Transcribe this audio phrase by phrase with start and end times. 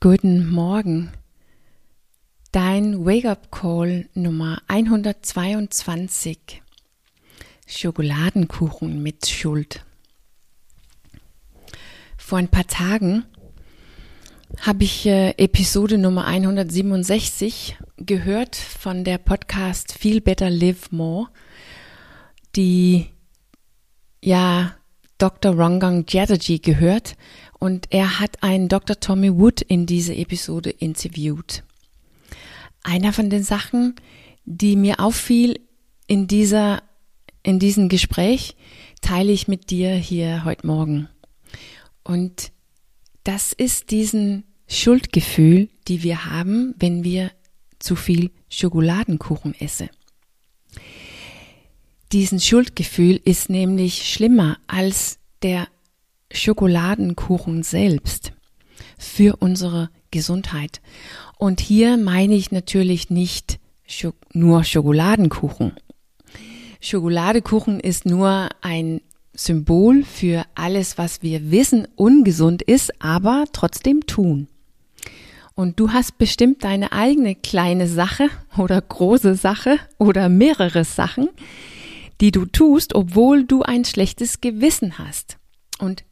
[0.00, 1.10] Guten Morgen.
[2.52, 6.62] Dein Wake-up-Call Nummer 122.
[7.66, 9.84] Schokoladenkuchen mit Schuld.
[12.16, 13.24] Vor ein paar Tagen
[14.60, 21.26] habe ich äh, Episode Nummer 167 gehört von der Podcast Feel Better Live More,
[22.54, 23.08] die
[24.22, 24.76] ja
[25.18, 25.58] Dr.
[25.58, 27.16] Rangang Chatterjee gehört
[27.58, 29.00] und er hat einen Dr.
[29.00, 31.64] Tommy Wood in diese Episode interviewt.
[32.82, 33.96] Einer von den Sachen,
[34.44, 35.60] die mir auffiel
[36.06, 36.82] in dieser,
[37.42, 38.56] in diesem Gespräch,
[39.00, 41.08] teile ich mit dir hier heute Morgen.
[42.04, 42.52] Und
[43.24, 47.30] das ist diesen Schuldgefühl, die wir haben, wenn wir
[47.78, 49.88] zu viel Schokoladenkuchen essen.
[52.12, 55.68] Diesen Schuldgefühl ist nämlich schlimmer als der
[56.32, 58.32] Schokoladenkuchen selbst
[58.98, 60.80] für unsere Gesundheit.
[61.38, 63.58] Und hier meine ich natürlich nicht
[64.32, 65.72] nur Schokoladenkuchen.
[66.80, 69.00] Schokoladekuchen ist nur ein
[69.34, 74.48] Symbol für alles, was wir wissen ungesund ist, aber trotzdem tun.
[75.54, 81.28] Und du hast bestimmt deine eigene kleine Sache oder große Sache oder mehrere Sachen,
[82.20, 85.36] die du tust, obwohl du ein schlechtes Gewissen hast.
[85.78, 86.04] Und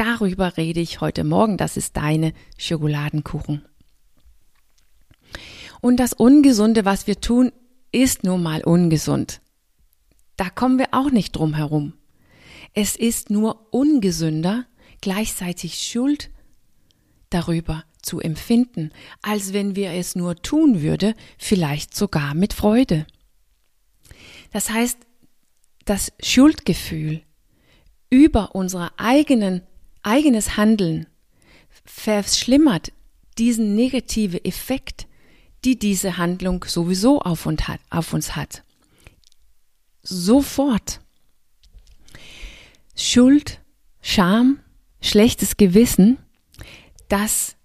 [0.00, 1.58] darüber rede ich heute Morgen.
[1.58, 3.66] Das ist deine Schokoladenkuchen.
[5.82, 7.52] Und das Ungesunde, was wir tun,
[7.92, 9.42] ist nun mal ungesund.
[10.38, 11.92] Da kommen wir auch nicht drum herum.
[12.72, 14.64] Es ist nur ungesünder,
[15.02, 16.30] gleichzeitig Schuld
[17.28, 23.06] darüber zu empfinden, als wenn wir es nur tun würde, vielleicht sogar mit Freude.
[24.50, 24.96] Das heißt,
[25.84, 27.20] das Schuldgefühl
[28.08, 29.62] über unsere eigenen
[30.02, 31.06] eigenes Handeln
[31.84, 32.92] verschlimmert
[33.38, 35.06] diesen negative Effekt,
[35.64, 37.80] die diese Handlung sowieso auf uns hat.
[37.90, 38.62] Auf uns hat.
[40.02, 41.00] Sofort.
[42.94, 43.60] Schuld,
[44.02, 44.60] Scham,
[45.00, 46.18] schlechtes Gewissen,
[47.08, 47.56] das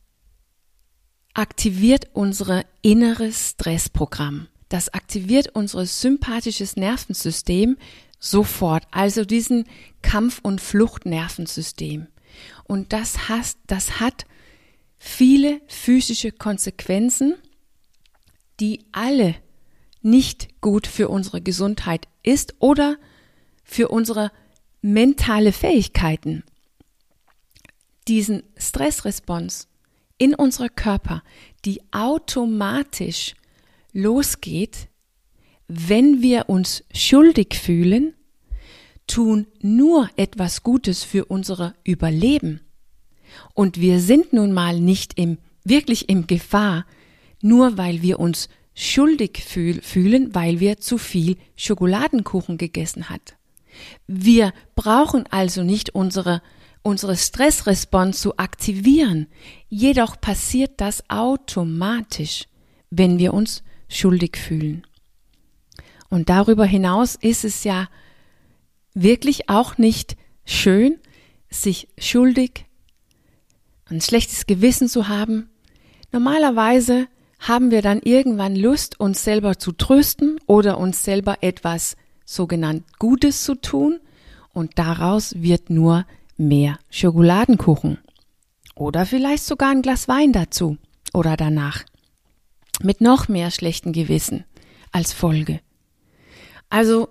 [1.34, 4.48] aktiviert unsere inneres Stressprogramm.
[4.70, 7.78] Das aktiviert unser sympathisches Nervensystem
[8.20, 9.66] sofort, also diesen
[10.02, 12.08] Kampf- und Fluchtnervensystem.
[12.66, 14.26] Und das, has, das hat
[14.98, 17.36] viele physische Konsequenzen,
[18.60, 19.36] die alle
[20.02, 22.98] nicht gut für unsere Gesundheit ist oder
[23.64, 24.32] für unsere
[24.82, 26.44] mentale Fähigkeiten.
[28.08, 29.68] Diesen Stressrespons
[30.18, 31.24] in unserem Körper,
[31.66, 33.34] die automatisch
[33.94, 34.88] losgeht,
[35.68, 38.14] wenn wir uns schuldig fühlen
[39.08, 42.62] tun nur etwas Gutes für unser Überleben.
[43.54, 46.86] Und wir sind nun mal nicht im, wirklich im Gefahr,
[47.42, 53.36] nur weil wir uns schuldig fühl, fühlen, weil wir zu viel Schokoladenkuchen gegessen hat.
[54.08, 56.42] Wir brauchen also nicht unsere,
[56.82, 59.28] unsere Stressresponse zu aktivieren.
[59.70, 62.46] Jedoch passiert das automatisch,
[62.90, 64.86] wenn wir uns schuldig fühlen.
[66.10, 67.88] Und darüber hinaus ist es ja
[68.96, 70.98] wirklich auch nicht schön,
[71.50, 72.66] sich schuldig,
[73.86, 75.50] ein schlechtes Gewissen zu haben.
[76.12, 77.08] Normalerweise
[77.40, 81.96] haben wir dann irgendwann Lust, uns selber zu trösten oder uns selber etwas
[82.26, 84.00] sogenannt Gutes zu tun
[84.54, 86.06] und daraus wird nur
[86.38, 88.00] mehr Schokoladenkuchen.
[88.76, 90.78] Oder vielleicht sogar ein Glas Wein dazu
[91.14, 91.84] oder danach.
[92.82, 94.44] Mit noch mehr schlechten Gewissen
[94.92, 95.62] als Folge.
[96.70, 97.10] Also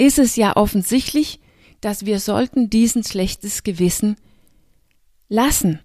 [0.00, 1.40] ist es ja offensichtlich,
[1.82, 4.16] dass wir sollten diesen schlechtes Gewissen
[5.28, 5.80] lassen.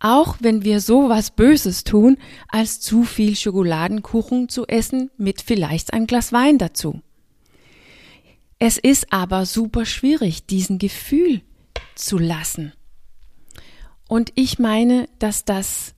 [0.00, 5.92] Auch wenn wir so was Böses tun, als zu viel Schokoladenkuchen zu essen mit vielleicht
[5.92, 7.00] ein Glas Wein dazu.
[8.58, 11.40] Es ist aber super schwierig, diesen Gefühl
[11.94, 12.72] zu lassen.
[14.08, 15.94] Und ich meine, dass das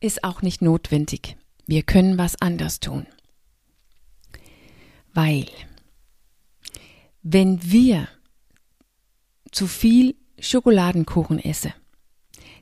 [0.00, 1.36] ist auch nicht notwendig.
[1.66, 3.06] Wir können was anders tun.
[5.14, 5.46] Weil
[7.24, 8.06] wenn wir
[9.50, 11.72] zu viel Schokoladenkuchen essen,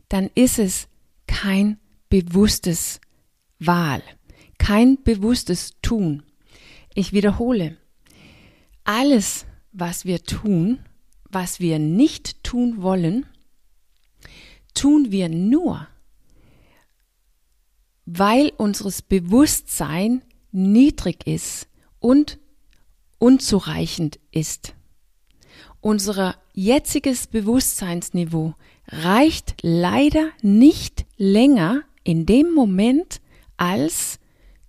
[0.09, 0.89] dann ist es
[1.27, 1.79] kein
[2.09, 3.01] bewusstes
[3.59, 4.03] Wahl,
[4.59, 6.23] kein bewusstes Tun.
[6.95, 7.77] Ich wiederhole,
[8.85, 10.79] alles, was wir tun,
[11.29, 13.27] was wir nicht tun wollen,
[14.75, 15.89] tun wir nur,
[18.07, 20.23] weil unseres Bewusstsein
[20.53, 21.69] niedrig ist
[21.99, 22.39] und
[23.23, 24.75] unzureichend ist.
[25.81, 28.55] Unser jetziges Bewusstseinsniveau
[28.89, 33.21] reicht leider nicht länger in dem Moment
[33.57, 34.19] als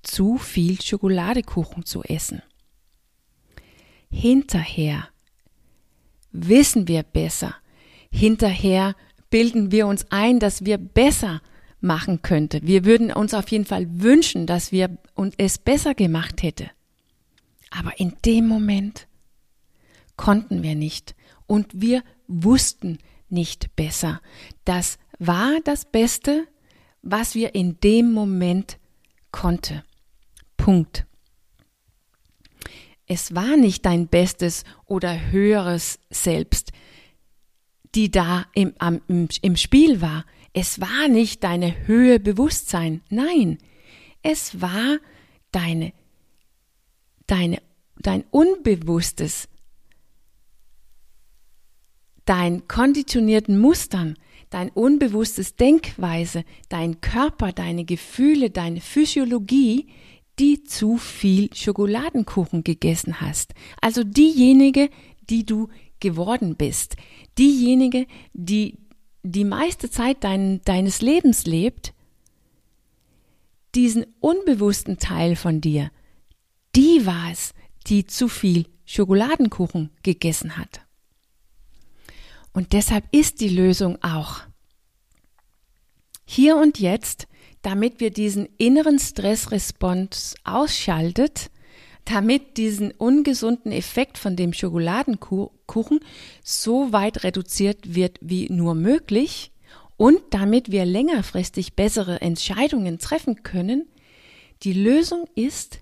[0.03, 2.43] zu viel Schokoladekuchen zu essen.
[4.11, 5.07] Hinterher
[6.31, 7.55] wissen wir besser.
[8.11, 8.95] Hinterher
[9.31, 11.41] bilden wir uns ein, dass wir besser
[11.81, 12.61] machen könnte.
[12.61, 14.95] Wir würden uns auf jeden Fall wünschen, dass wir
[15.37, 16.69] es besser gemacht hätte.
[17.73, 19.07] Aber in dem Moment
[20.15, 21.15] konnten wir nicht
[21.47, 22.99] und wir wussten
[23.29, 24.21] nicht besser.
[24.63, 26.47] Das war das Beste,
[27.01, 28.77] was wir in dem Moment
[29.31, 29.83] konnte.
[30.55, 31.07] Punkt.
[33.07, 36.71] Es war nicht dein bestes oder höheres Selbst,
[37.95, 38.73] die da im,
[39.07, 40.25] im, im Spiel war.
[40.53, 43.01] Es war nicht deine Höhe Bewusstsein.
[43.09, 43.57] Nein,
[44.21, 44.99] es war
[45.51, 45.91] deine,
[47.27, 47.61] deine,
[47.97, 49.47] dein Unbewusstes,
[52.25, 54.17] dein konditionierten Mustern,
[54.49, 59.87] dein unbewusstes Denkweise, dein Körper, deine Gefühle, deine Physiologie,
[60.39, 63.53] die zu viel Schokoladenkuchen gegessen hast.
[63.81, 64.89] Also diejenige,
[65.29, 66.95] die du geworden bist.
[67.37, 68.77] Diejenige, die
[69.23, 71.93] die meiste Zeit dein, deines Lebens lebt,
[73.73, 75.91] diesen unbewussten Teil von dir,
[76.75, 77.53] die war es,
[77.87, 80.81] die zu viel Schokoladenkuchen gegessen hat.
[82.53, 84.41] Und deshalb ist die Lösung auch
[86.25, 87.27] hier und jetzt
[87.63, 91.49] damit wir diesen inneren Stressrespons ausschaltet,
[92.05, 96.01] damit diesen ungesunden Effekt von dem Schokoladenkuchen
[96.43, 99.51] so weit reduziert wird wie nur möglich
[99.95, 103.87] und damit wir längerfristig bessere Entscheidungen treffen können,
[104.63, 105.79] die Lösung ist,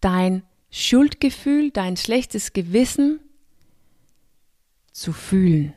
[0.00, 3.20] dein Schuldgefühl, dein schlechtes Gewissen
[4.92, 5.74] zu fühlen.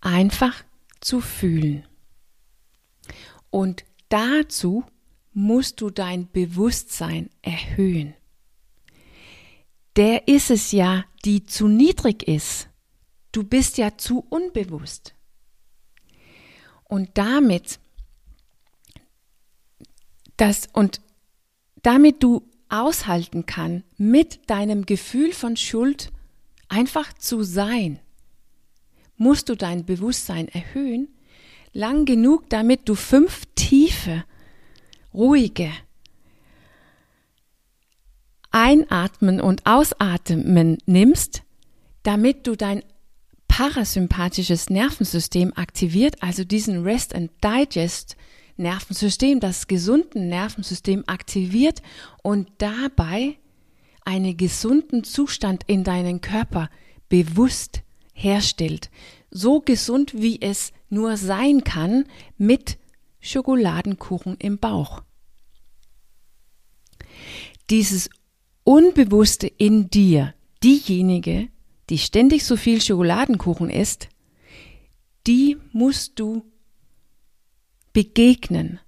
[0.00, 0.64] Einfach
[1.00, 1.86] zu fühlen.
[3.50, 4.84] Und dazu
[5.32, 8.14] musst du dein Bewusstsein erhöhen.
[9.96, 12.68] Der ist es ja, die zu niedrig ist.
[13.32, 15.14] Du bist ja zu unbewusst.
[16.84, 17.80] Und damit,
[20.36, 21.00] das, und
[21.86, 26.10] damit du aushalten kann, mit deinem Gefühl von Schuld
[26.66, 28.00] einfach zu sein,
[29.16, 31.06] musst du dein Bewusstsein erhöhen
[31.72, 34.24] lang genug, damit du fünf tiefe,
[35.14, 35.70] ruhige
[38.50, 41.44] Einatmen und Ausatmen nimmst,
[42.02, 42.82] damit du dein
[43.46, 48.16] parasympathisches Nervensystem aktiviert, also diesen Rest and Digest
[48.56, 51.82] Nervensystem, das gesunden Nervensystem aktiviert
[52.22, 53.36] und dabei
[54.04, 56.70] einen gesunden Zustand in deinen Körper
[57.08, 57.82] bewusst
[58.12, 58.90] herstellt.
[59.30, 62.04] So gesund, wie es nur sein kann
[62.38, 62.78] mit
[63.20, 65.02] Schokoladenkuchen im Bauch.
[67.70, 68.08] Dieses
[68.62, 71.48] Unbewusste in dir, diejenige,
[71.90, 74.08] die ständig so viel Schokoladenkuchen isst,
[75.26, 76.44] die musst du
[77.96, 78.78] begegnen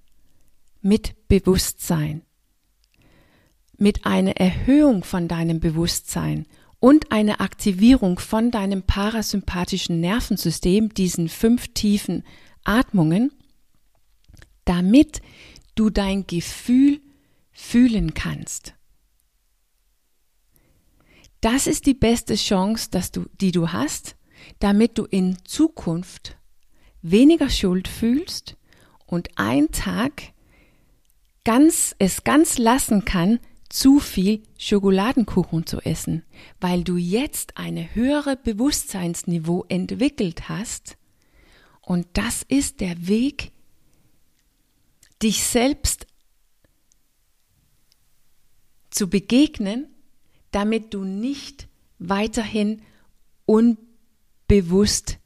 [0.82, 2.20] mit Bewusstsein,
[3.78, 6.46] mit einer Erhöhung von deinem Bewusstsein
[6.78, 12.22] und eine Aktivierung von deinem parasympathischen Nervensystem, diesen fünf tiefen
[12.64, 13.32] Atmungen,
[14.66, 15.22] damit
[15.74, 17.00] du dein Gefühl
[17.50, 18.74] fühlen kannst.
[21.40, 24.16] Das ist die beste Chance, dass du, die du hast,
[24.58, 26.36] damit du in Zukunft
[27.00, 28.57] weniger Schuld fühlst
[29.08, 30.32] und ein Tag
[31.44, 36.22] ganz, es ganz lassen kann, zu viel Schokoladenkuchen zu essen,
[36.60, 40.96] weil du jetzt eine höhere Bewusstseinsniveau entwickelt hast.
[41.80, 43.52] Und das ist der Weg,
[45.22, 46.06] dich selbst
[48.90, 49.88] zu begegnen,
[50.50, 52.82] damit du nicht weiterhin
[53.46, 55.18] unbewusst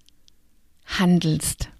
[0.86, 1.71] handelst.